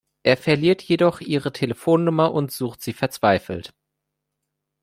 Er 0.23 0.35
verliert 0.35 0.81
jedoch 0.81 1.21
ihre 1.21 1.53
Telefonnummer 1.53 2.33
und 2.33 2.51
sucht 2.51 2.81
sie 2.81 2.91
verzweifelt. 2.93 3.71